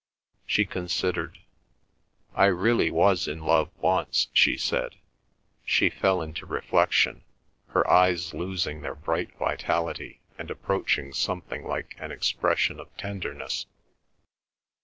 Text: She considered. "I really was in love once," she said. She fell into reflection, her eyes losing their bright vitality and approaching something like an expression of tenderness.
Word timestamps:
She 0.47 0.65
considered. 0.65 1.37
"I 2.33 2.45
really 2.47 2.89
was 2.89 3.27
in 3.27 3.41
love 3.41 3.69
once," 3.77 4.29
she 4.33 4.57
said. 4.57 4.95
She 5.63 5.91
fell 5.91 6.23
into 6.23 6.47
reflection, 6.47 7.21
her 7.67 7.87
eyes 7.87 8.33
losing 8.33 8.81
their 8.81 8.95
bright 8.95 9.37
vitality 9.37 10.21
and 10.39 10.49
approaching 10.49 11.13
something 11.13 11.67
like 11.67 11.95
an 11.99 12.11
expression 12.11 12.79
of 12.79 12.89
tenderness. 12.97 13.67